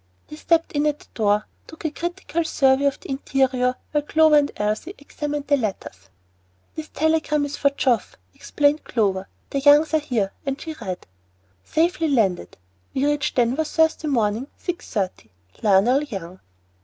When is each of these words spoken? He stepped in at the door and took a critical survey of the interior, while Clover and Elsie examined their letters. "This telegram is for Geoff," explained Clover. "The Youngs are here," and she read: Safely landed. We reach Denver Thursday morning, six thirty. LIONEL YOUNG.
He 0.25 0.35
stepped 0.35 0.71
in 0.71 0.87
at 0.87 0.97
the 0.97 1.05
door 1.13 1.33
and 1.35 1.43
took 1.67 1.85
a 1.85 1.91
critical 1.91 2.43
survey 2.43 2.85
of 2.85 2.99
the 2.99 3.11
interior, 3.11 3.75
while 3.91 4.01
Clover 4.01 4.35
and 4.35 4.51
Elsie 4.57 4.95
examined 4.97 5.45
their 5.45 5.59
letters. 5.59 6.09
"This 6.73 6.89
telegram 6.89 7.45
is 7.45 7.55
for 7.55 7.69
Geoff," 7.69 8.17
explained 8.33 8.83
Clover. 8.83 9.27
"The 9.51 9.59
Youngs 9.59 9.93
are 9.93 9.99
here," 9.99 10.31
and 10.43 10.59
she 10.59 10.73
read: 10.81 11.05
Safely 11.63 12.07
landed. 12.07 12.57
We 12.95 13.05
reach 13.05 13.35
Denver 13.35 13.63
Thursday 13.63 14.07
morning, 14.07 14.47
six 14.57 14.89
thirty. 14.91 15.29
LIONEL 15.61 16.05
YOUNG. 16.05 16.39